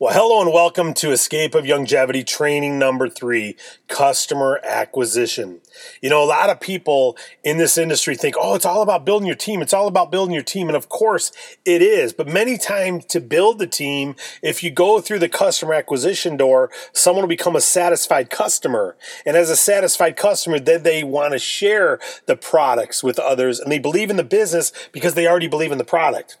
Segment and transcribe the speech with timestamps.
[0.00, 3.54] Well, hello and welcome to Escape of Youngevity training number three
[3.86, 5.60] customer acquisition.
[6.02, 9.28] You know, a lot of people in this industry think, oh, it's all about building
[9.28, 9.62] your team.
[9.62, 10.66] It's all about building your team.
[10.66, 11.30] And of course,
[11.64, 12.12] it is.
[12.12, 16.72] But many times to build the team, if you go through the customer acquisition door,
[16.92, 18.96] someone will become a satisfied customer.
[19.24, 23.70] And as a satisfied customer, then they want to share the products with others and
[23.70, 26.36] they believe in the business because they already believe in the product.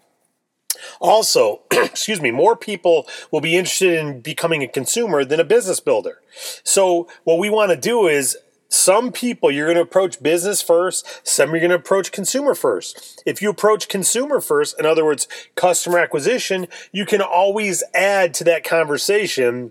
[1.00, 5.80] Also, excuse me, more people will be interested in becoming a consumer than a business
[5.80, 6.20] builder.
[6.62, 8.36] So, what we want to do is
[8.74, 13.22] some people you're going to approach business first, some you're going to approach consumer first.
[13.24, 18.44] If you approach consumer first, in other words, customer acquisition, you can always add to
[18.44, 19.70] that conversation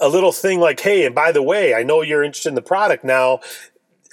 [0.00, 2.62] a little thing like, hey, and by the way, I know you're interested in the
[2.62, 3.38] product now.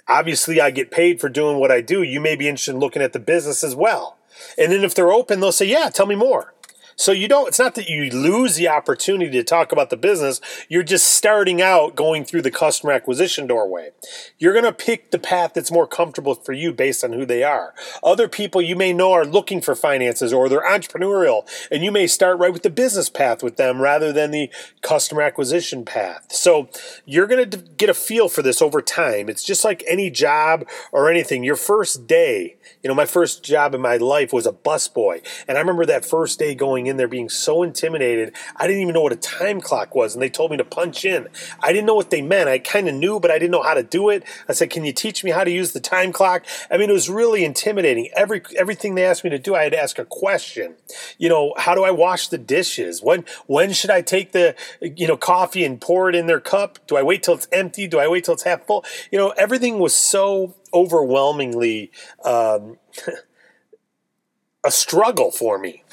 [0.07, 2.03] Obviously, I get paid for doing what I do.
[2.03, 4.18] You may be interested in looking at the business as well.
[4.57, 6.53] And then if they're open, they'll say, Yeah, tell me more.
[6.99, 10.41] So you don't, it's not that you lose the opportunity to talk about the business.
[10.67, 13.91] You're just starting out going through the customer acquisition doorway.
[14.37, 17.41] You're going to pick the path that's more comfortable for you based on who they
[17.41, 17.73] are.
[18.03, 22.05] Other people you may know are looking for finances or they're entrepreneurial and you may
[22.05, 24.51] start right with the business path with them rather than the
[24.81, 26.25] customer acquisition path.
[26.33, 26.67] So
[27.05, 29.29] you're going to get a feel for this over time.
[29.29, 31.45] It's just like any job or anything.
[31.45, 35.25] Your first day, you know, my first job in my life was a busboy.
[35.47, 38.35] And I remember that first day going in there being so intimidated.
[38.55, 41.05] I didn't even know what a time clock was, and they told me to punch
[41.05, 41.27] in.
[41.61, 42.49] I didn't know what they meant.
[42.49, 44.23] I kind of knew, but I didn't know how to do it.
[44.47, 46.93] I said, "Can you teach me how to use the time clock?" I mean, it
[46.93, 48.09] was really intimidating.
[48.15, 50.75] Every everything they asked me to do, I had to ask a question.
[51.17, 53.01] You know, how do I wash the dishes?
[53.01, 56.79] When when should I take the you know coffee and pour it in their cup?
[56.87, 57.87] Do I wait till it's empty?
[57.87, 58.83] Do I wait till it's half full?
[59.11, 61.91] You know, everything was so overwhelmingly
[62.23, 62.77] um,
[64.65, 65.83] a struggle for me.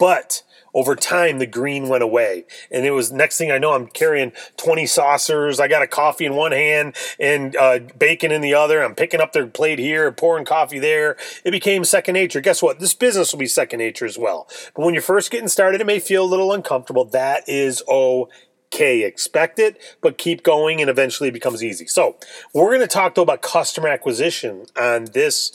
[0.00, 2.46] But over time, the green went away.
[2.70, 5.60] And it was next thing I know, I'm carrying 20 saucers.
[5.60, 8.82] I got a coffee in one hand and uh, bacon in the other.
[8.82, 11.16] I'm picking up their plate here, pouring coffee there.
[11.44, 12.40] It became second nature.
[12.40, 12.80] Guess what?
[12.80, 14.48] This business will be second nature as well.
[14.74, 17.04] But when you're first getting started, it may feel a little uncomfortable.
[17.04, 19.02] That is okay.
[19.02, 21.86] Expect it, but keep going and eventually it becomes easy.
[21.86, 22.16] So,
[22.54, 25.52] we're going to talk though about customer acquisition on this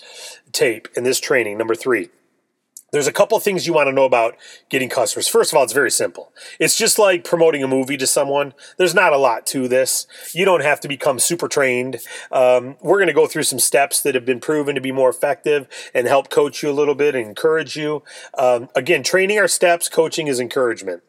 [0.52, 2.10] tape in this training, number three.
[2.96, 4.38] There's a couple things you want to know about
[4.70, 5.28] getting customers.
[5.28, 6.32] First of all, it's very simple.
[6.62, 8.54] It's just like promoting a movie to someone.
[8.78, 10.08] There's not a lot to this.
[10.34, 11.98] You don't have to become super trained.
[12.32, 15.10] Um, we're going to go through some steps that have been proven to be more
[15.10, 18.02] effective and help coach you a little bit and encourage you.
[18.38, 21.04] Um, again, training our steps, coaching is encouragement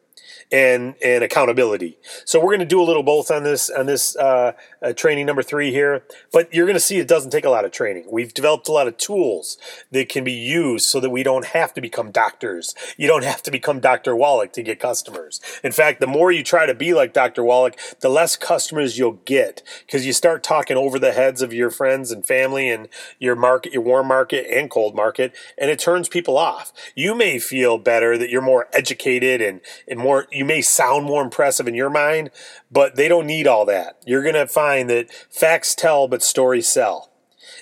[0.51, 1.97] and and accountability.
[2.25, 5.25] So we're going to do a little both on this on this uh, uh, training
[5.25, 6.03] number three here.
[6.31, 8.07] But you're going to see it doesn't take a lot of training.
[8.11, 9.57] We've developed a lot of tools
[9.91, 12.75] that can be used so that we don't have to become doctors.
[12.97, 14.15] You don't have to become Dr.
[14.15, 15.41] Wallach to get customers.
[15.63, 17.43] In fact, the more you try to be like Dr.
[17.43, 21.69] Wallach, the less customers you'll get because you start talking over the heads of your
[21.69, 22.87] friends and family and
[23.19, 26.71] your market, your warm market and cold market, and it turns people off.
[26.95, 31.23] You may feel better that you're more educated and and more you may sound more
[31.23, 32.31] impressive in your mind,
[32.71, 33.97] but they don't need all that.
[34.05, 37.11] You're going to find that facts tell, but stories sell.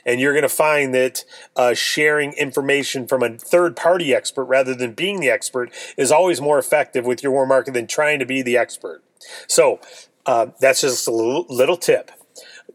[0.06, 1.24] And you're going to find that
[1.56, 6.40] uh, sharing information from a third party expert rather than being the expert is always
[6.40, 9.04] more effective with your warm market than trying to be the expert.
[9.48, 9.80] So
[10.26, 12.12] uh, that's just a little, little tip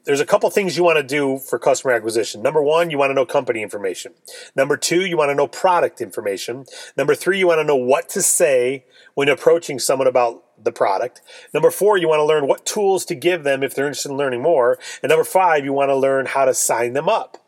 [0.04, 2.42] there's a couple things you want to do for customer acquisition.
[2.42, 4.14] Number one, you want to know company information.
[4.56, 6.64] Number two, you want to know product information.
[6.96, 8.84] Number three, you want to know what to say
[9.14, 11.20] when approaching someone about the product.
[11.52, 14.16] Number four, you want to learn what tools to give them if they're interested in
[14.16, 14.78] learning more.
[15.02, 17.38] And number five, you want to learn how to sign them up.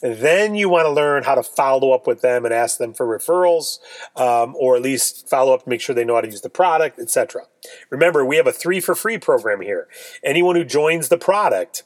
[0.00, 3.06] Then you want to learn how to follow up with them and ask them for
[3.06, 3.78] referrals,
[4.16, 6.50] um, or at least follow up to make sure they know how to use the
[6.50, 7.42] product, etc.
[7.90, 9.88] Remember, we have a three for free program here.
[10.22, 11.82] Anyone who joins the product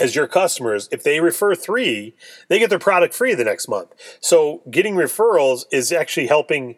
[0.00, 2.14] as your customers, if they refer three,
[2.48, 3.90] they get their product free the next month.
[4.20, 6.76] So getting referrals is actually helping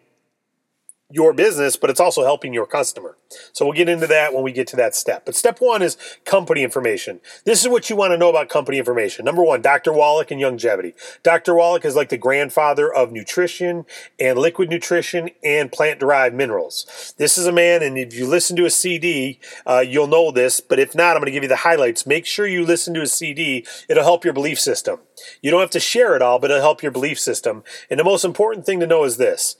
[1.11, 3.17] your business, but it's also helping your customer.
[3.53, 5.25] So we'll get into that when we get to that step.
[5.25, 7.19] But step one is company information.
[7.45, 9.25] This is what you want to know about company information.
[9.25, 9.93] Number one, Dr.
[9.93, 10.93] Wallach and Youngevity.
[11.23, 11.55] Dr.
[11.55, 13.85] Wallach is like the grandfather of nutrition
[14.19, 17.13] and liquid nutrition and plant derived minerals.
[17.17, 20.59] This is a man, and if you listen to a CD, uh, you'll know this.
[20.59, 22.05] But if not, I'm going to give you the highlights.
[22.05, 23.65] Make sure you listen to a CD.
[23.87, 24.99] It'll help your belief system.
[25.41, 27.63] You don't have to share it all, but it'll help your belief system.
[27.89, 29.55] And the most important thing to know is this.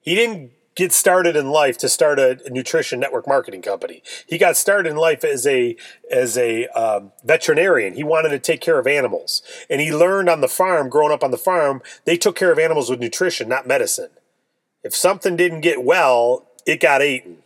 [0.00, 4.02] He didn't get started in life to start a, nutrition network marketing company.
[4.26, 5.76] He got started in life as a
[6.10, 7.94] as a um, veterinarian.
[7.94, 11.24] He wanted to take care of animals, and he learned on the farm, growing up
[11.24, 14.10] on the farm, they took care of animals with nutrition, not medicine.
[14.82, 17.38] If something didn't get well, it got eaten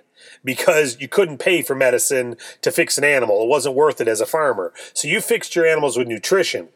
[0.45, 3.43] because you couldn't pay for medicine to fix an animal.
[3.43, 4.73] It wasn't worth it as a farmer.
[4.93, 6.69] So you fixed your animals with nutrition.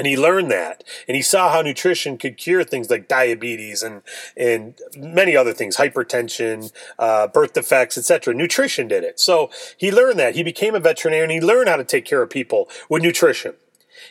[0.00, 4.00] And he learned that, and he saw how nutrition could cure things like diabetes and
[4.34, 8.32] and many other things, hypertension, uh, birth defects, etc.
[8.32, 9.20] Nutrition did it.
[9.20, 10.36] So he learned that.
[10.36, 11.28] He became a veterinarian.
[11.28, 13.56] He learned how to take care of people with nutrition.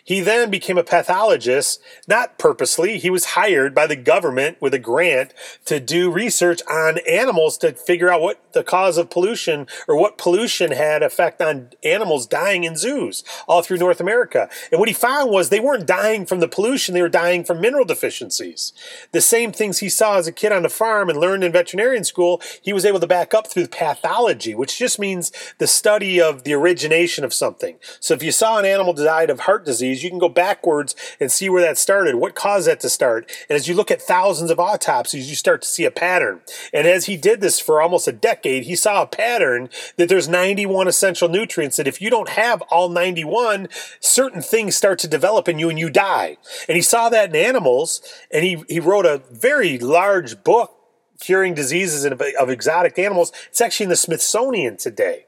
[0.03, 2.97] He then became a pathologist, not purposely.
[2.97, 5.33] He was hired by the government with a grant
[5.65, 10.17] to do research on animals to figure out what the cause of pollution or what
[10.17, 14.49] pollution had effect on animals dying in zoos all through North America.
[14.71, 17.61] And what he found was they weren't dying from the pollution, they were dying from
[17.61, 18.73] mineral deficiencies.
[19.11, 22.03] The same things he saw as a kid on the farm and learned in veterinarian
[22.03, 26.43] school, he was able to back up through pathology, which just means the study of
[26.43, 27.77] the origination of something.
[27.99, 30.95] So if you saw an animal died of heart disease, disease, you can go backwards
[31.19, 33.29] and see where that started, what caused that to start.
[33.49, 36.41] And as you look at thousands of autopsies, you start to see a pattern.
[36.73, 40.27] And as he did this for almost a decade, he saw a pattern that there's
[40.27, 43.67] 91 essential nutrients that if you don't have all 91,
[43.99, 46.37] certain things start to develop in you and you die.
[46.67, 48.01] And he saw that in animals,
[48.31, 50.75] and he, he wrote a very large book
[51.19, 53.31] curing diseases of, of exotic animals.
[53.49, 55.25] It's actually in the Smithsonian today.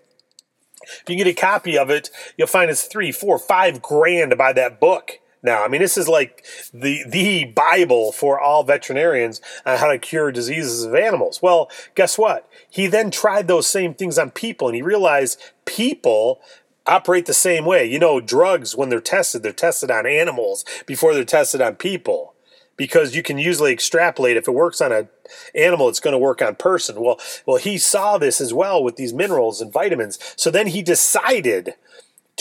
[0.83, 4.35] If you get a copy of it, you'll find it's three, four, five grand to
[4.35, 5.19] buy that book.
[5.43, 9.97] Now, I mean, this is like the the Bible for all veterinarians on how to
[9.97, 11.41] cure diseases of animals.
[11.41, 12.47] Well, guess what?
[12.69, 16.41] He then tried those same things on people, and he realized people
[16.85, 17.85] operate the same way.
[17.85, 22.35] You know, drugs when they're tested, they're tested on animals before they're tested on people
[22.81, 25.07] because you can usually extrapolate if it works on an
[25.53, 26.99] animal it's going to work on person.
[26.99, 30.17] Well well he saw this as well with these minerals and vitamins.
[30.35, 31.75] So then he decided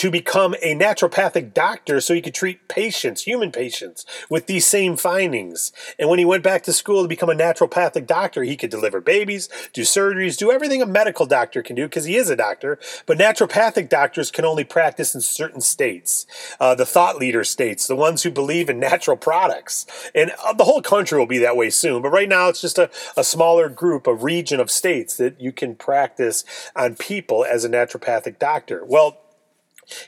[0.01, 4.97] to become a naturopathic doctor so he could treat patients, human patients, with these same
[4.97, 5.73] findings.
[5.99, 9.03] And when he went back to school to become a naturopathic doctor, he could deliver
[9.03, 12.79] babies, do surgeries, do everything a medical doctor can do because he is a doctor.
[13.05, 16.25] But naturopathic doctors can only practice in certain states,
[16.59, 19.85] uh, the thought leader states, the ones who believe in natural products.
[20.15, 22.01] And uh, the whole country will be that way soon.
[22.01, 22.89] But right now, it's just a,
[23.19, 26.43] a smaller group, a region of states that you can practice
[26.75, 28.83] on people as a naturopathic doctor.
[28.83, 29.19] Well,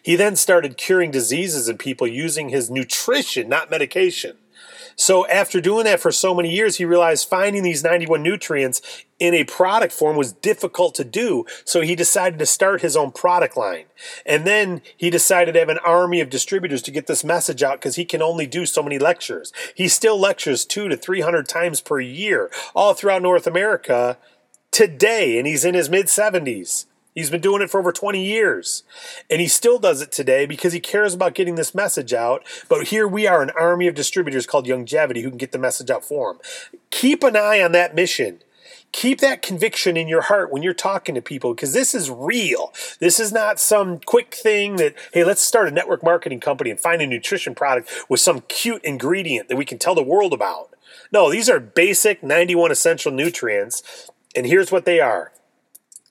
[0.02, 4.36] he then started curing diseases in people using his nutrition, not medication.
[4.96, 8.82] So, after doing that for so many years, he realized finding these 91 nutrients
[9.18, 11.46] in a product form was difficult to do.
[11.64, 13.86] So, he decided to start his own product line.
[14.26, 17.78] And then he decided to have an army of distributors to get this message out
[17.78, 19.52] because he can only do so many lectures.
[19.74, 24.18] He still lectures two to 300 times per year all throughout North America
[24.70, 26.86] today, and he's in his mid 70s.
[27.14, 28.84] He's been doing it for over 20 years.
[29.28, 32.42] And he still does it today because he cares about getting this message out.
[32.68, 35.90] But here we are, an army of distributors called Youngevity who can get the message
[35.90, 36.38] out for him.
[36.90, 38.42] Keep an eye on that mission.
[38.92, 42.72] Keep that conviction in your heart when you're talking to people because this is real.
[42.98, 46.78] This is not some quick thing that, hey, let's start a network marketing company and
[46.78, 50.74] find a nutrition product with some cute ingredient that we can tell the world about.
[51.10, 54.10] No, these are basic 91 essential nutrients.
[54.36, 55.32] And here's what they are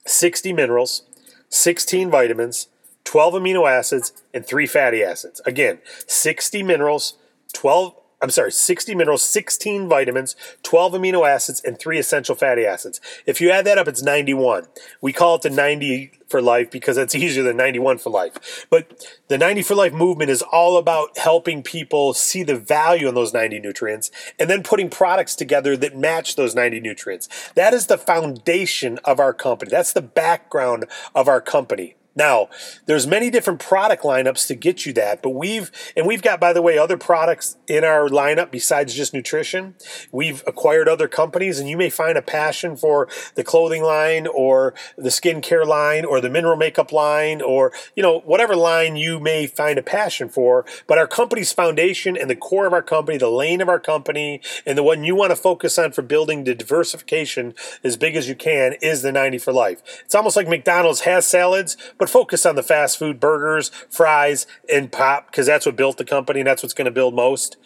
[0.06, 1.04] 60 minerals,
[1.50, 2.68] 16 vitamins,
[3.04, 5.42] 12 amino acids, and 3 fatty acids.
[5.46, 7.18] Again, 60 minerals,
[7.54, 13.02] 12 I'm sorry, 60 minerals, 16 vitamins, 12 amino acids, and 3 essential fatty acids.
[13.26, 14.68] If you add that up, it's 91.
[15.02, 18.68] We call it the 90 for life because it's easier than 91 for life.
[18.70, 23.16] But the 90 for life movement is all about helping people see the value in
[23.16, 27.28] those 90 nutrients and then putting products together that match those 90 nutrients.
[27.56, 29.70] That is the foundation of our company.
[29.70, 30.86] That's the background
[31.16, 31.96] of our company.
[32.16, 32.50] Now,
[32.88, 36.52] there's many different product lineups to get you that, but we've and we've got by
[36.52, 39.76] the way other products in our lineup besides just nutrition.
[40.12, 44.74] We've acquired other companies and you may find a passion for the clothing line or
[44.98, 49.48] the skincare line or the mineral makeup line or you know whatever line you may
[49.48, 53.30] find a passion for, but our company's foundation and the core of our company, the
[53.30, 56.54] lane of our company and the one you want to focus on for building the
[56.54, 57.54] diversification
[57.86, 59.82] as big as you can is the 90 for life.
[60.04, 64.92] It's almost like McDonald's has salads but focus on the fast food burgers, fries, and
[64.92, 67.58] pop because that's what built the company and that's what's going to build most.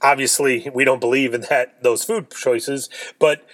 [0.00, 3.44] Obviously, we don't believe in that those food choices, but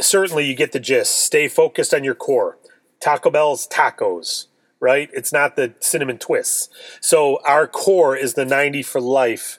[0.00, 1.18] certainly you get the gist.
[1.18, 2.56] Stay focused on your core.
[2.98, 4.46] Taco Bell's tacos,
[4.80, 5.10] right?
[5.12, 6.70] It's not the cinnamon twists.
[7.02, 9.58] So our core is the 90 for life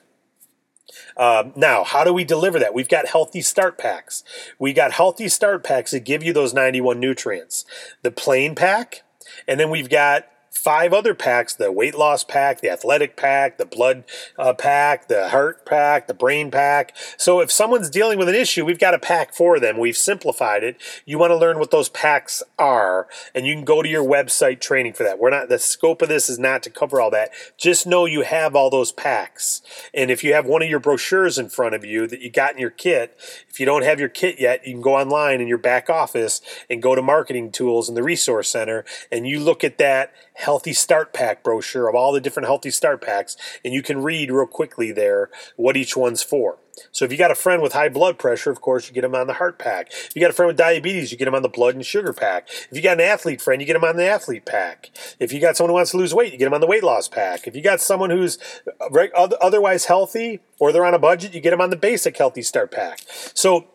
[1.16, 2.74] um, now, how do we deliver that?
[2.74, 4.24] We've got healthy start packs.
[4.58, 7.64] We got healthy start packs that give you those 91 nutrients.
[8.02, 9.04] The plain pack
[9.48, 13.64] and then we've got five other packs the weight loss pack, the athletic pack, the
[13.64, 14.04] blood
[14.38, 16.94] uh, pack, the heart pack, the brain pack.
[17.16, 19.78] So if someone's dealing with an issue, we've got a pack for them.
[19.78, 20.80] We've simplified it.
[21.04, 24.60] You want to learn what those packs are, and you can go to your website
[24.60, 25.18] training for that.
[25.18, 27.30] We're not, the scope of this is not to cover all that.
[27.56, 29.62] Just know you have all those packs.
[29.94, 32.52] And if you have one of your brochures in front of you that you got
[32.52, 33.16] in your kit,
[33.48, 36.40] if you don't have your kit yet, you can go online in your back office
[36.68, 40.72] and go to marketing tools in the resource center and you look at that healthy
[40.72, 44.46] start pack brochure of all the different healthy start packs, and you can read real
[44.46, 46.58] quickly there what each one's for.
[46.92, 49.14] So if you got a friend with high blood pressure, of course, you get them
[49.14, 49.88] on the heart pack.
[49.90, 52.12] If you got a friend with diabetes, you get them on the blood and sugar
[52.12, 52.48] pack.
[52.48, 54.90] If you got an athlete friend, you get them on the athlete pack.
[55.18, 56.82] If you got someone who wants to lose weight, you get them on the weight
[56.82, 57.46] loss pack.
[57.46, 58.38] If you got someone who's
[58.80, 62.42] uh, otherwise healthy or they're on a budget, you get them on the basic healthy
[62.42, 63.00] start pack.
[63.34, 63.66] So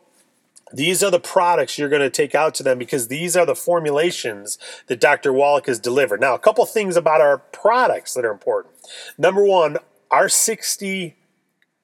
[0.74, 3.56] these are the products you're going to take out to them because these are the
[3.56, 4.58] formulations
[4.88, 5.32] that Dr.
[5.32, 6.20] Wallach has delivered.
[6.20, 8.74] Now, a couple things about our products that are important.
[9.18, 9.78] Number one,
[10.10, 11.16] our 60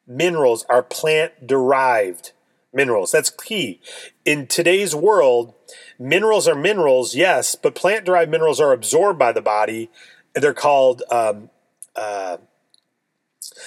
[0.08, 2.32] minerals are plant derived
[2.74, 3.12] minerals.
[3.12, 3.82] That's key.
[4.26, 5.54] In today's world,
[6.00, 9.90] minerals are minerals, yes, but plant derived minerals are absorbed by the body.
[10.34, 11.50] They're called um,
[11.96, 12.38] uh,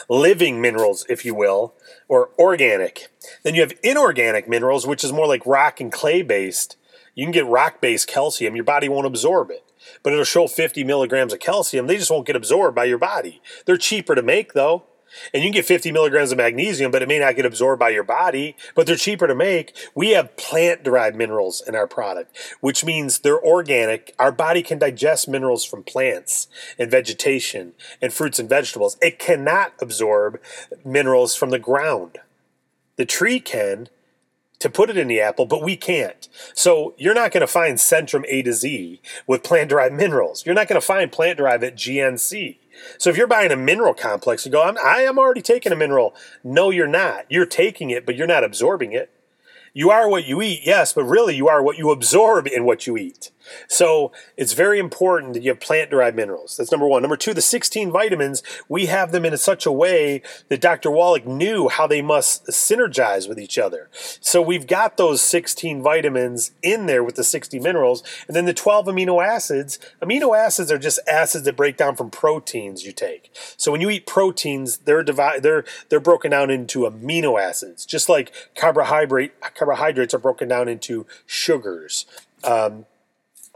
[0.09, 1.75] living minerals, if you will,
[2.09, 3.09] or organic.
[3.43, 6.77] Then you have inorganic minerals, which is more like rock and clay based.
[7.15, 9.63] You can get rock based calcium, your body won't absorb it.
[10.03, 11.87] But it'll show 50 milligrams of calcium.
[11.87, 13.41] They just won't get absorbed by your body.
[13.67, 14.85] They're cheaper to make, though.
[15.33, 17.91] And you can get 50 milligrams of magnesium, but it may not get absorbed by
[17.91, 19.75] your body, but they're cheaper to make.
[19.95, 24.15] We have plant derived minerals in our product, which means they're organic.
[24.19, 28.97] Our body can digest minerals from plants and vegetation and fruits and vegetables.
[29.01, 30.41] It cannot absorb
[30.85, 32.19] minerals from the ground.
[32.97, 33.89] The tree can,
[34.61, 36.29] to put it in the apple, but we can't.
[36.55, 40.47] So you're not going to find Centrum A to Z with plant derived minerals.
[40.47, 42.57] You're not going to find plant derived at GNC.
[42.99, 45.77] So if you're buying a mineral complex, you go, I'm, I am already taking a
[45.77, 46.15] mineral.
[46.43, 47.27] No, you're not.
[47.29, 49.11] You're taking it, but you're not absorbing it.
[49.73, 52.87] You are what you eat, yes, but really you are what you absorb in what
[52.87, 53.31] you eat.
[53.69, 56.57] So it's very important that you have plant derived minerals.
[56.57, 57.03] That's number one.
[57.03, 60.91] Number two, the 16 vitamins, we have them in such a way that Dr.
[60.91, 63.89] Wallach knew how they must synergize with each other.
[64.21, 68.03] So we've got those 16 vitamins in there with the 60 minerals.
[68.27, 69.79] And then the 12 amino acids.
[70.03, 73.31] Amino acids are just acids that break down from proteins you take.
[73.57, 78.09] So when you eat proteins, they're divided, they're, they're broken down into amino acids, just
[78.09, 82.07] like carbohydrate, carbohydrates are broken down into sugars.
[82.43, 82.87] Um,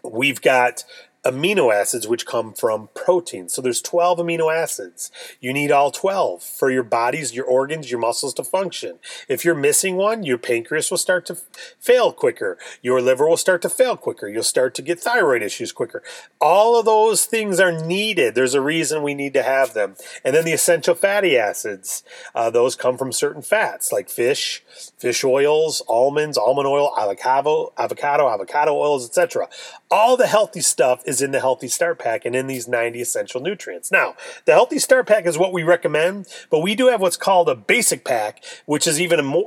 [0.02, 0.84] we've got
[1.32, 3.54] amino acids which come from proteins.
[3.54, 5.10] So there's 12 amino acids.
[5.40, 8.98] You need all 12 for your bodies, your organs, your muscles to function.
[9.28, 11.36] If you're missing one, your pancreas will start to
[11.78, 12.58] fail quicker.
[12.82, 14.28] Your liver will start to fail quicker.
[14.28, 16.02] You'll start to get thyroid issues quicker.
[16.40, 18.34] All of those things are needed.
[18.34, 19.96] There's a reason we need to have them.
[20.24, 22.02] And then the essential fatty acids,
[22.34, 24.62] uh, those come from certain fats like fish,
[24.98, 29.48] fish oils, almonds, almond oil, avocado, avocado, avocado oils, etc.
[29.90, 33.40] All the healthy stuff is in the Healthy Start Pack and in these 90 essential
[33.40, 33.90] nutrients.
[33.90, 37.48] Now, the Healthy Start Pack is what we recommend, but we do have what's called
[37.48, 39.46] a basic pack, which is even a more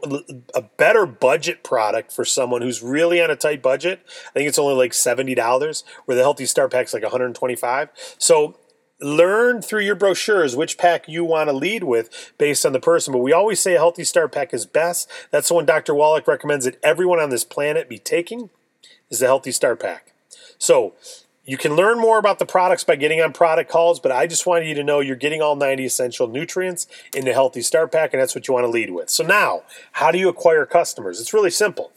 [0.53, 4.01] a better budget product for someone who's really on a tight budget.
[4.29, 7.89] I think it's only like $70, where the Healthy Start Pack is like 125.
[8.17, 8.57] So
[9.01, 13.11] learn through your brochures which pack you want to lead with based on the person.
[13.11, 15.09] But we always say a healthy start pack is best.
[15.31, 15.95] That's the one Dr.
[15.95, 18.49] Wallach recommends that everyone on this planet be taking
[19.09, 20.13] is the healthy start pack.
[20.57, 20.93] So
[21.45, 24.45] you can learn more about the products by getting on product calls, but I just
[24.45, 28.13] wanted you to know you're getting all 90 essential nutrients in the Healthy Start Pack,
[28.13, 29.09] and that's what you want to lead with.
[29.09, 31.19] So, now, how do you acquire customers?
[31.19, 31.91] It's really simple.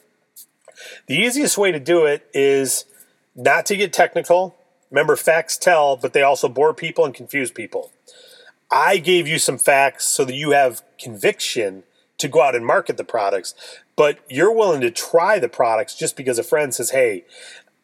[1.06, 2.86] The easiest way to do it is
[3.36, 4.56] not to get technical.
[4.90, 7.92] Remember, facts tell, but they also bore people and confuse people.
[8.70, 11.84] I gave you some facts so that you have conviction
[12.18, 13.54] to go out and market the products,
[13.96, 17.24] but you're willing to try the products just because a friend says, hey,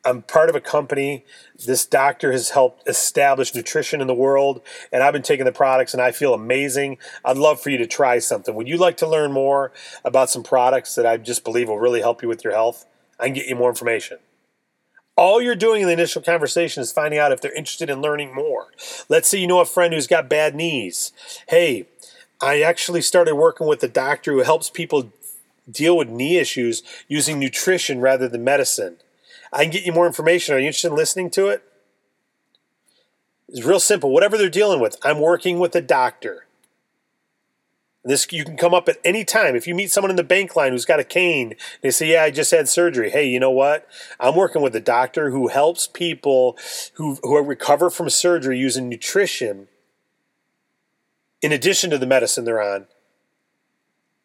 [0.04, 1.24] I'm part of a company.
[1.66, 5.92] This doctor has helped establish nutrition in the world, and I've been taking the products
[5.92, 6.98] and I feel amazing.
[7.24, 8.54] I'd love for you to try something.
[8.54, 9.72] Would you like to learn more
[10.04, 12.86] about some products that I just believe will really help you with your health?
[13.18, 14.18] I can get you more information.
[15.16, 18.34] All you're doing in the initial conversation is finding out if they're interested in learning
[18.34, 18.68] more.
[19.10, 21.12] Let's say you know a friend who's got bad knees.
[21.48, 21.88] Hey,
[22.40, 25.12] I actually started working with a doctor who helps people
[25.70, 28.96] deal with knee issues using nutrition rather than medicine.
[29.52, 30.54] I can get you more information.
[30.54, 31.62] Are you interested in listening to it?
[33.48, 34.10] It's real simple.
[34.10, 36.46] Whatever they're dealing with, I'm working with a doctor.
[38.02, 39.54] This you can come up at any time.
[39.54, 42.22] If you meet someone in the bank line who's got a cane, they say, "Yeah,
[42.22, 43.86] I just had surgery." Hey, you know what?
[44.18, 46.56] I'm working with a doctor who helps people
[46.94, 49.68] who who recover from surgery using nutrition
[51.42, 52.86] in addition to the medicine they're on.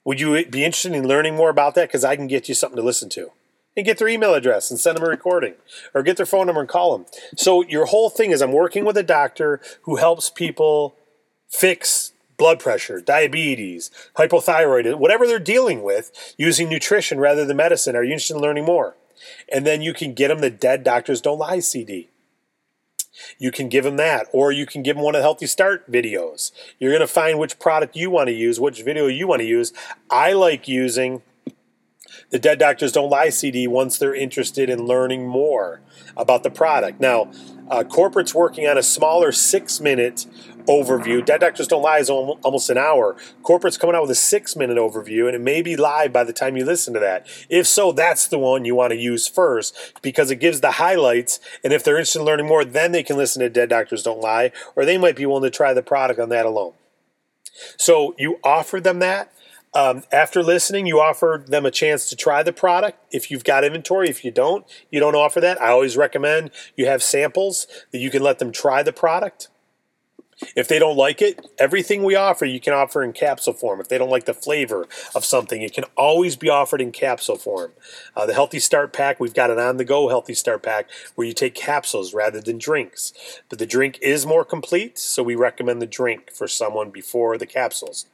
[0.05, 1.89] Would you be interested in learning more about that?
[1.89, 3.32] Because I can get you something to listen to.
[3.77, 5.55] And get their email address and send them a recording,
[5.94, 7.08] or get their phone number and call them.
[7.36, 10.96] So your whole thing is, I'm working with a doctor who helps people
[11.50, 17.96] fix blood pressure, diabetes, hypothyroid, whatever they're dealing with, using nutrition rather than medicine.
[17.96, 18.96] Are you interested in learning more?
[19.51, 22.10] And then you can get them the Dead Doctors Don't Lie CD.
[23.39, 25.89] You can give them that, or you can give them one of the Healthy Start
[25.89, 26.51] videos.
[26.79, 29.48] You're going to find which product you want to use, which video you want to
[29.48, 29.72] use.
[30.10, 31.22] I like using
[32.36, 35.80] the Dead Doctors Don't Lie CD once they're interested in learning more
[36.18, 37.00] about the product.
[37.00, 37.32] Now,
[37.70, 40.25] uh, corporate's working on a smaller six minute
[40.68, 41.24] overview.
[41.25, 43.15] Dead Doctors Don't Lie is almost an hour.
[43.42, 46.34] Corporate's coming out with a six minute overview, and it may be live by the
[46.34, 47.25] time you listen to that.
[47.48, 51.39] If so, that's the one you want to use first because it gives the highlights.
[51.63, 54.20] And if they're interested in learning more, then they can listen to Dead Doctors Don't
[54.20, 56.74] Lie, or they might be willing to try the product on that alone.
[57.77, 59.32] So you offer them that.
[59.75, 62.98] Um, after listening, you offer them a chance to try the product.
[63.12, 65.62] If you've got inventory, if you don't, you don't offer that.
[65.62, 69.50] I always recommend you have samples that you can let them try the product.
[70.55, 73.79] If they don't like it, everything we offer you can offer in capsule form.
[73.79, 77.38] If they don't like the flavor of something, it can always be offered in capsule
[77.38, 77.72] form.
[78.15, 81.27] Uh, the Healthy Start Pack, we've got an on the go Healthy Start Pack where
[81.27, 83.13] you take capsules rather than drinks.
[83.50, 87.46] But the drink is more complete, so we recommend the drink for someone before the
[87.46, 88.05] capsules.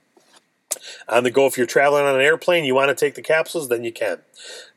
[1.08, 3.70] On the go, if you're traveling on an airplane, you want to take the capsules,
[3.70, 4.20] then you can.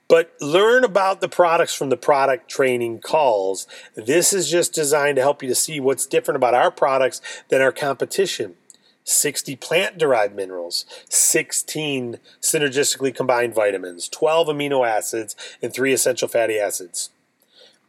[0.09, 3.67] But learn about the products from the product training calls.
[3.95, 7.63] This is just designed to help you to see what's different about our products than
[7.63, 8.57] our competition.
[9.05, 16.59] 60 plant derived minerals, 16 synergistically combined vitamins, 12 amino acids, and 3 essential fatty
[16.59, 17.11] acids.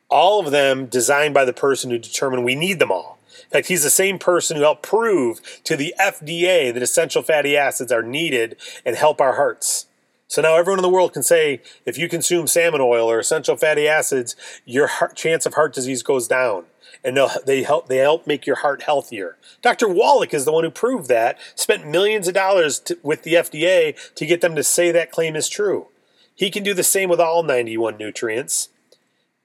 [0.09, 3.14] All of them designed by the person who determined we need them all.
[3.45, 7.55] In fact, he's the same person who helped prove to the FDA that essential fatty
[7.55, 9.87] acids are needed and help our hearts.
[10.27, 13.55] So now everyone in the world can say if you consume salmon oil or essential
[13.55, 14.35] fatty acids,
[14.65, 16.65] your heart, chance of heart disease goes down.
[17.03, 19.37] And they help they help make your heart healthier.
[19.61, 19.87] Dr.
[19.87, 21.37] Wallach is the one who proved that.
[21.53, 25.35] Spent millions of dollars to, with the FDA to get them to say that claim
[25.35, 25.87] is true.
[26.33, 28.69] He can do the same with all 91 nutrients,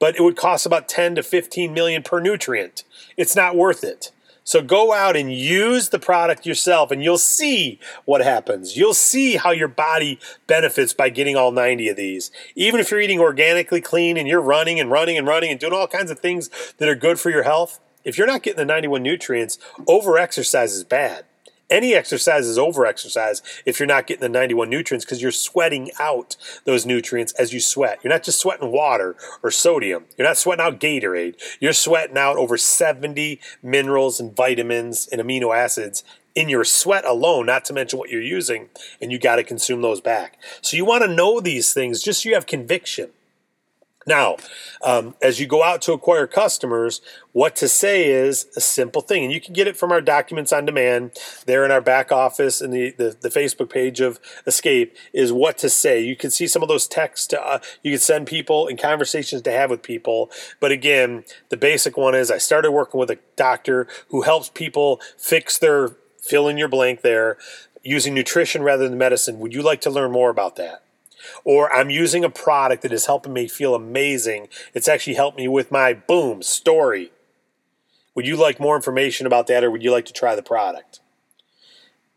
[0.01, 2.83] but it would cost about 10 to 15 million per nutrient.
[3.15, 4.11] It's not worth it.
[4.43, 8.75] So go out and use the product yourself and you'll see what happens.
[8.75, 12.31] You'll see how your body benefits by getting all 90 of these.
[12.55, 15.73] Even if you're eating organically clean and you're running and running and running and doing
[15.73, 18.65] all kinds of things that are good for your health, if you're not getting the
[18.65, 21.25] 91 nutrients, over exercise is bad.
[21.71, 25.89] Any exercise is over exercise if you're not getting the 91 nutrients because you're sweating
[25.99, 27.99] out those nutrients as you sweat.
[28.03, 30.03] You're not just sweating water or sodium.
[30.17, 31.35] You're not sweating out Gatorade.
[31.61, 36.03] You're sweating out over 70 minerals and vitamins and amino acids
[36.35, 38.69] in your sweat alone, not to mention what you're using,
[39.01, 40.37] and you got to consume those back.
[40.61, 43.11] So you want to know these things just so you have conviction.
[44.07, 44.37] Now,
[44.83, 47.01] um, as you go out to acquire customers,
[47.33, 49.23] what to say is a simple thing.
[49.23, 51.11] And you can get it from our documents on demand
[51.45, 55.57] there in our back office and the, the, the, Facebook page of Escape is what
[55.59, 56.01] to say.
[56.01, 59.43] You can see some of those texts to, uh, you can send people and conversations
[59.43, 60.31] to have with people.
[60.59, 64.99] But again, the basic one is I started working with a doctor who helps people
[65.17, 67.37] fix their fill in your blank there
[67.83, 69.39] using nutrition rather than medicine.
[69.39, 70.83] Would you like to learn more about that?
[71.43, 74.47] Or I'm using a product that is helping me feel amazing.
[74.73, 77.11] It's actually helped me with my boom story.
[78.15, 80.99] Would you like more information about that, or would you like to try the product?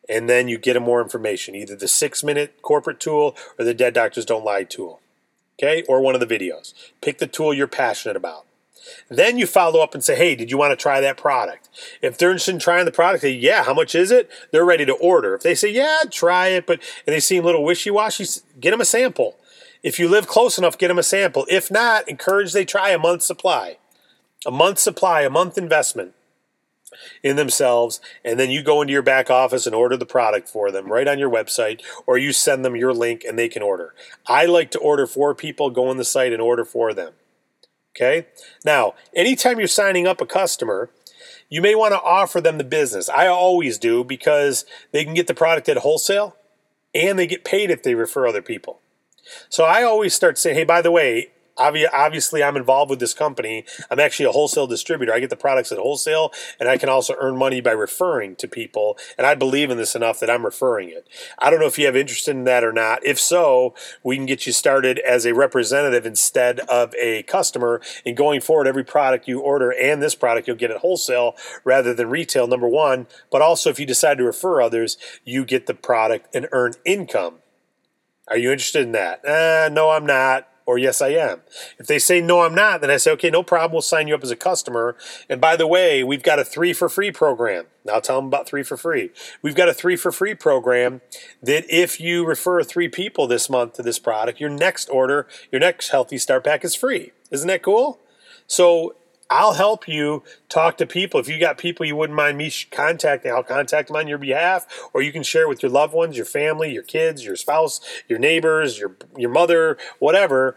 [0.09, 3.95] And then you get more information, either the six minute corporate tool or the Dead
[3.95, 5.01] Doctors Don't Lie tool.
[5.59, 6.75] Okay, or one of the videos.
[7.01, 8.44] Pick the tool you're passionate about.
[9.09, 11.69] Then you follow up and say, hey, did you want to try that product?
[12.03, 14.31] If they're interested in trying the product, they, yeah, how much is it?
[14.51, 15.35] They're ready to order.
[15.35, 18.27] If they say, yeah, try it, but and they seem a little wishy-washy,
[18.61, 19.37] get them a sample.
[19.83, 21.47] If you live close enough, get them a sample.
[21.51, 23.79] If not, encourage they try a month supply.
[24.47, 26.15] A month supply, a month investment
[27.23, 30.71] in themselves, and then you go into your back office and order the product for
[30.71, 33.95] them right on your website, or you send them your link and they can order.
[34.27, 37.15] I like to order for people, go on the site and order for them.
[37.97, 38.27] Okay.
[38.65, 40.91] Now, anytime you're signing up a customer,
[41.49, 43.09] you may want to offer them the business.
[43.09, 46.37] I always do because they can get the product at wholesale
[46.93, 48.81] and they get paid if they refer other people.
[49.49, 53.65] So I always start saying, hey, by the way, obviously I'm involved with this company.
[53.91, 55.13] I'm actually a wholesale distributor.
[55.13, 58.49] I get the products at wholesale and I can also earn money by referring to
[58.49, 58.99] people.
[59.17, 61.09] And I believe in this enough that I'm referring it.
[61.39, 63.05] I don't know if you have interest in that or not.
[63.05, 67.81] If so, we can get you started as a representative instead of a customer.
[68.05, 71.95] And going forward, every product you order and this product you'll get at wholesale rather
[71.95, 73.07] than retail, number one.
[73.31, 77.37] But also, if you decide to refer others, you get the product and earn income.
[78.29, 79.25] Are you interested in that?
[79.25, 81.43] Uh, no, I'm not or yes, I am.
[81.79, 83.73] If they say no, I'm not, then I say, okay, no problem.
[83.73, 84.97] We'll sign you up as a customer.
[85.29, 87.67] And by the way, we've got a three for free program.
[87.85, 89.11] Now tell them about three for free.
[89.43, 91.03] We've got a three for free program
[91.43, 95.61] that if you refer three people this month to this product, your next order, your
[95.61, 97.13] next Healthy Start Pack is free.
[97.31, 98.01] Isn't that cool?
[98.47, 98.97] So
[99.31, 101.19] I'll help you talk to people.
[101.19, 104.67] If you got people you wouldn't mind me contacting, I'll contact them on your behalf,
[104.93, 107.81] or you can share it with your loved ones, your family, your kids, your spouse,
[108.09, 110.57] your neighbors, your your mother, whatever.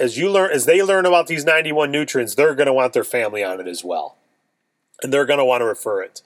[0.00, 3.04] As you learn, as they learn about these 91 nutrients, they're going to want their
[3.04, 4.16] family on it as well,
[5.02, 6.22] and they're going to want to refer it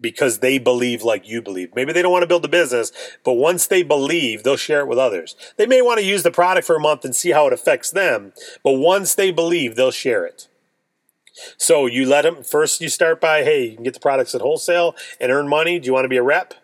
[0.00, 1.74] because they believe like you believe.
[1.74, 2.92] Maybe they don't want to build a business,
[3.24, 5.36] but once they believe, they'll share it with others.
[5.56, 7.90] They may want to use the product for a month and see how it affects
[7.90, 8.32] them,
[8.62, 10.48] but once they believe, they'll share it.
[11.56, 12.80] So you let them first.
[12.80, 15.78] You start by, hey, you can get the products at wholesale and earn money.
[15.78, 16.54] Do you want to be a rep?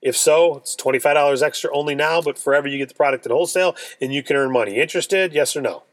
[0.00, 3.24] If so, it's twenty five dollars extra only now, but forever you get the product
[3.24, 4.78] at wholesale and you can earn money.
[4.80, 5.32] Interested?
[5.32, 5.84] Yes or no?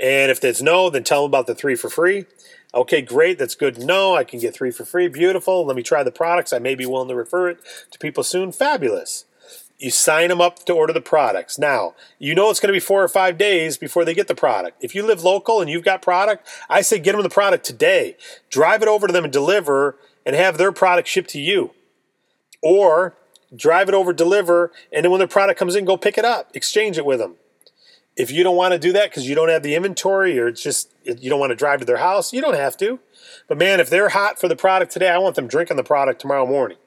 [0.00, 2.26] And if it's no, then tell them about the three for free.
[2.74, 3.38] Okay, great.
[3.38, 4.14] That's good know.
[4.14, 5.08] I can get three for free.
[5.08, 5.64] Beautiful.
[5.64, 6.52] Let me try the products.
[6.52, 7.58] I may be willing to refer it
[7.90, 8.52] to people soon.
[8.52, 9.24] Fabulous.
[9.78, 11.56] You sign them up to order the products.
[11.56, 14.34] Now, you know it's going to be four or five days before they get the
[14.34, 14.82] product.
[14.82, 18.16] If you live local and you've got product, I say get them the product today.
[18.50, 21.70] Drive it over to them and deliver and have their product shipped to you.
[22.60, 23.16] Or
[23.54, 26.50] drive it over, deliver, and then when their product comes in, go pick it up,
[26.54, 27.36] exchange it with them.
[28.16, 30.60] If you don't want to do that because you don't have the inventory or it's
[30.60, 32.98] just you don't want to drive to their house, you don't have to.
[33.46, 36.20] But man, if they're hot for the product today, I want them drinking the product
[36.20, 36.78] tomorrow morning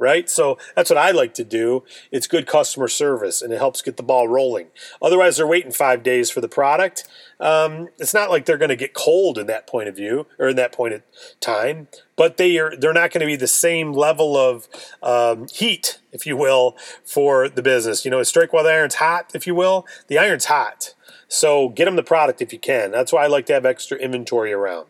[0.00, 0.28] right?
[0.30, 1.84] So that's what I like to do.
[2.10, 4.68] It's good customer service and it helps get the ball rolling.
[5.00, 7.06] Otherwise, they're waiting five days for the product.
[7.38, 10.48] Um, it's not like they're going to get cold in that point of view or
[10.48, 11.02] in that point of
[11.40, 14.68] time, but they are they're not going to be the same level of
[15.02, 18.04] um, heat, if you will, for the business.
[18.04, 19.86] You know, strike while the iron's hot, if you will.
[20.08, 20.94] The iron's hot.
[21.28, 22.90] So get them the product if you can.
[22.90, 24.86] That's why I like to have extra inventory around.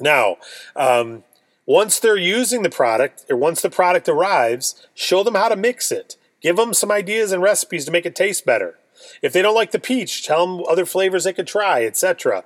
[0.00, 0.36] Now,
[0.76, 1.24] um,
[1.68, 5.92] once they're using the product, or once the product arrives, show them how to mix
[5.92, 6.16] it.
[6.40, 8.78] Give them some ideas and recipes to make it taste better.
[9.20, 12.42] If they don't like the peach, tell them other flavors they could try, etc.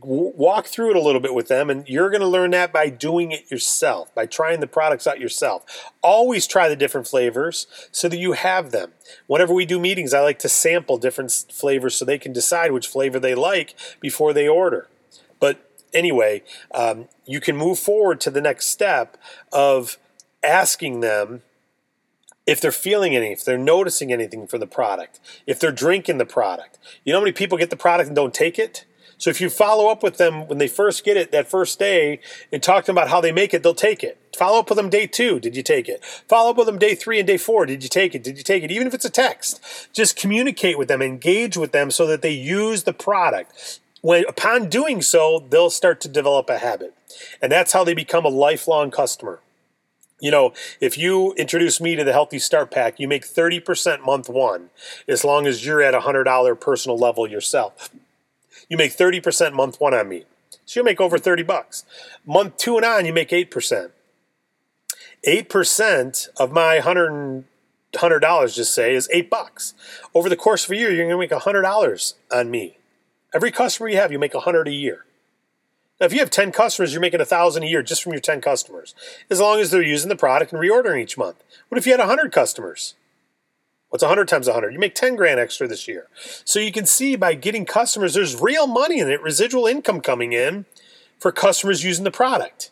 [0.00, 2.88] Walk through it a little bit with them, and you're going to learn that by
[2.88, 5.92] doing it yourself, by trying the products out yourself.
[6.00, 8.92] Always try the different flavors so that you have them.
[9.26, 12.88] Whenever we do meetings, I like to sample different flavors so they can decide which
[12.88, 14.88] flavor they like before they order.
[15.38, 19.16] But anyway, um, you can move forward to the next step
[19.52, 19.98] of
[20.42, 21.42] asking them
[22.46, 26.26] if they're feeling any, if they're noticing anything from the product, if they're drinking the
[26.26, 26.78] product.
[27.04, 28.84] You know how many people get the product and don't take it?
[29.18, 32.20] So if you follow up with them when they first get it that first day
[32.52, 34.18] and talk to them about how they make it, they'll take it.
[34.36, 35.40] Follow up with them day two.
[35.40, 36.04] Did you take it?
[36.04, 37.64] Follow up with them day three and day four.
[37.64, 38.22] Did you take it?
[38.22, 38.70] Did you take it?
[38.70, 39.60] Even if it's a text,
[39.94, 44.68] just communicate with them, engage with them so that they use the product when upon
[44.68, 46.94] doing so, they'll start to develop a habit.
[47.42, 49.40] And that's how they become a lifelong customer.
[50.20, 54.28] You know, if you introduce me to the Healthy Start Pack, you make 30% month
[54.28, 54.70] one,
[55.08, 57.90] as long as you're at a $100 personal level yourself.
[58.68, 60.24] You make 30% month one on me.
[60.64, 61.84] So you'll make over 30 bucks.
[62.24, 63.90] Month two and on, you make 8%.
[65.26, 67.44] 8% of my 100
[67.96, 69.72] hundred dollars just say is eight bucks
[70.14, 72.76] over the course of a year you're going to make a hundred dollars on me
[73.34, 75.04] Every customer you have, you make a hundred a year.
[76.00, 78.20] Now, if you have 10 customers, you're making a thousand a year just from your
[78.20, 78.94] 10 customers,
[79.30, 81.42] as long as they're using the product and reordering each month.
[81.68, 82.94] What if you had 100 customers?
[83.88, 84.74] What's 100 times 100?
[84.74, 86.08] You make 10 grand extra this year.
[86.44, 90.32] So you can see by getting customers, there's real money in it, residual income coming
[90.32, 90.66] in
[91.18, 92.70] for customers using the product.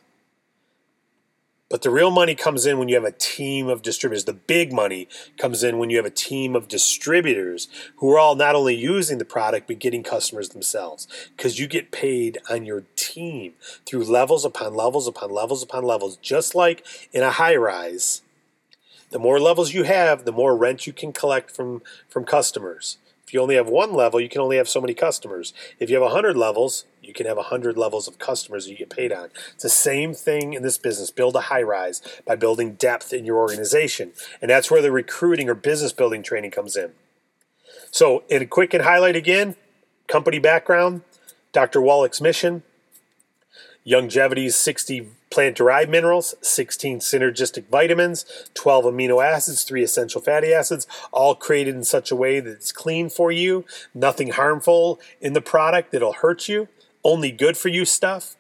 [1.74, 4.26] But the real money comes in when you have a team of distributors.
[4.26, 8.37] The big money comes in when you have a team of distributors who are all
[8.37, 11.08] not only using the product but getting customers themselves.
[11.37, 16.16] Because you get paid on your team through levels upon levels upon levels upon levels,
[16.18, 18.22] just like in a high rise.
[19.10, 22.98] The more levels you have, the more rent you can collect from, from customers.
[23.34, 25.52] You only have one level, you can only have so many customers.
[25.80, 29.12] If you have 100 levels, you can have 100 levels of customers you get paid
[29.12, 29.30] on.
[29.54, 31.10] It's the same thing in this business.
[31.10, 34.12] Build a high rise by building depth in your organization.
[34.40, 36.92] And that's where the recruiting or business building training comes in.
[37.90, 39.56] So, in a quick and highlight again,
[40.06, 41.02] company background,
[41.52, 41.80] Dr.
[41.80, 42.62] Wallach's mission,
[43.84, 50.86] Youngevity's 60 plant derived minerals, 16 synergistic vitamins, 12 amino acids, 3 essential fatty acids,
[51.10, 55.40] all created in such a way that it's clean for you, nothing harmful in the
[55.40, 56.68] product that'll hurt you,
[57.02, 58.36] only good for you stuff.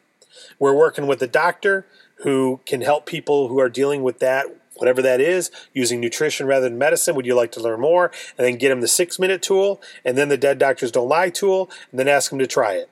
[0.60, 1.84] We're working with a doctor
[2.18, 6.68] who can help people who are dealing with that whatever that is, using nutrition rather
[6.68, 7.14] than medicine.
[7.14, 8.10] Would you like to learn more?
[8.36, 11.30] And then get them the six minute tool, and then the Dead Doctors Don't Lie
[11.30, 12.90] tool, and then ask them to try it.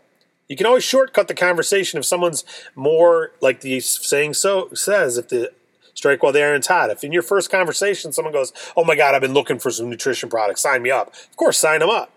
[0.48, 5.16] You can always shortcut the conversation if someone's more like the saying so says.
[5.16, 5.52] If the
[5.94, 6.90] strike while the iron's hot.
[6.90, 9.90] If in your first conversation someone goes, "Oh my God, I've been looking for some
[9.90, 10.62] nutrition products.
[10.62, 12.10] Sign me up." Of course, sign them up.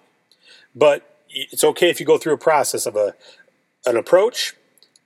[0.74, 3.16] But it's okay if you go through a process of a
[3.86, 4.56] an approach,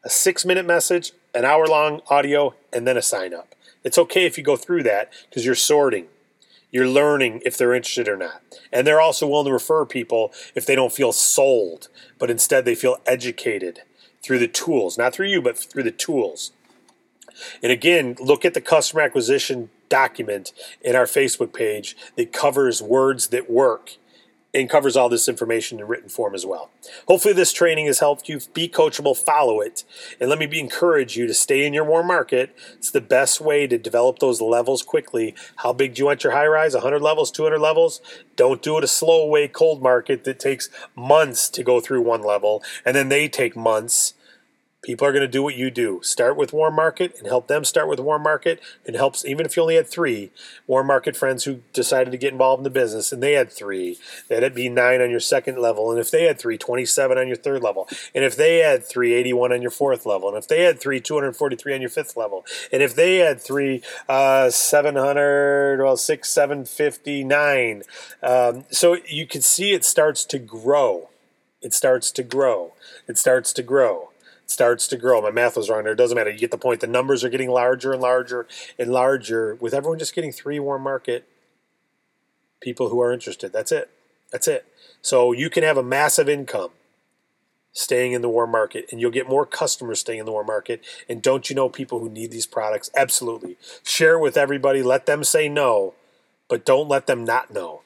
[0.04, 3.56] a six minute message, an hour long audio, and then a sign up.
[3.84, 6.08] It's okay if you go through that because you're sorting.
[6.72, 8.42] You're learning if they're interested or not.
[8.72, 12.76] And they're also willing to refer people if they don't feel sold, but instead they
[12.76, 13.82] feel educated
[14.22, 16.52] through the tools, not through you, but through the tools.
[17.64, 23.28] And again, look at the customer acquisition document in our Facebook page that covers words
[23.28, 23.98] that work
[24.54, 26.72] and covers all this information in written form as well.
[27.08, 29.84] Hopefully, this training has helped you be coachable, follow it,
[30.20, 32.56] and let me be, encourage you to stay in your warm market.
[32.76, 35.36] It's the best way to develop those levels quickly.
[35.58, 36.74] How big do you want your high rise?
[36.74, 38.02] 100 levels, 200 levels?
[38.36, 42.24] Don't do it a slow way cold market that takes months to go through one
[42.24, 44.14] level, and then they take months
[44.82, 46.00] People are going to do what you do.
[46.04, 48.62] Start with warm market and help them start with warm market.
[48.86, 50.32] It helps, even if you only had three
[50.68, 53.98] warm market friends who decided to get involved in the business and they had three,
[54.30, 55.92] that'd be nine on your second level.
[55.92, 57.90] And if they had three, 27 on your third level.
[58.16, 60.30] And if they had three, 81 on your fourth level.
[60.30, 62.46] And if they had three, 243 on your fifth level.
[62.72, 67.84] And if they had three, uh, 700, well, six, 759.
[68.24, 71.10] Um, so you can see it starts to grow.
[71.62, 72.72] It starts to grow.
[73.10, 74.10] It starts to grow
[74.50, 75.22] starts to grow.
[75.22, 75.94] My math was wrong there.
[75.94, 76.32] It doesn't matter.
[76.32, 76.82] You get the point.
[76.82, 80.82] The numbers are getting larger and larger and larger with everyone just getting three warm
[80.82, 81.28] market
[82.60, 83.54] people who are interested.
[83.54, 83.90] That's it.
[84.32, 84.66] That's it.
[85.02, 86.72] So you can have a massive income
[87.72, 90.84] staying in the warm market and you'll get more customers staying in the warm market.
[91.08, 92.90] And don't you know people who need these products?
[92.96, 93.56] Absolutely.
[93.84, 94.82] Share with everybody.
[94.82, 95.94] Let them say no,
[96.50, 97.84] but don't let them not know.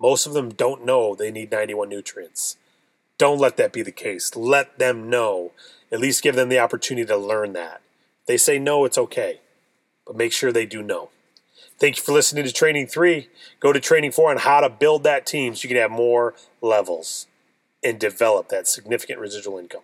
[0.00, 2.56] Most of them don't know they need 91 nutrients.
[3.18, 4.34] Don't let that be the case.
[4.34, 5.52] Let them know
[5.92, 7.80] at least give them the opportunity to learn that.
[8.26, 9.40] they say no, it's okay,
[10.06, 11.10] but make sure they do know.
[11.78, 13.28] Thank you for listening to Training 3.
[13.60, 16.34] Go to Training 4 on how to build that team so you can have more
[16.60, 17.26] levels
[17.82, 19.82] and develop that significant residual income.